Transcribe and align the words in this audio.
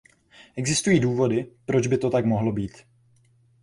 Existují 0.55 0.99
důvody, 0.99 1.51
proč 1.65 1.87
by 1.87 1.97
to 1.97 2.09
tak 2.09 2.25
mohlo 2.25 2.51
být. 2.51 2.71